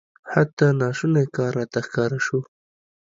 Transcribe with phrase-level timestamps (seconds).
[0.33, 2.39] حتی ناشونی کار راته ښکاره سو.